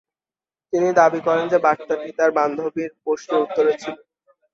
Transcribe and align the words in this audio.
তিনি 0.73 0.89
দাবি 0.99 1.19
করেন 1.27 1.45
যে 1.49 1.57
বার্তাটি 1.65 2.09
তার 2.17 2.29
বান্ধবীর 2.37 2.91
প্রশ্নের 3.03 3.43
উত্তরে 3.43 3.71
ছিল। 3.81 3.95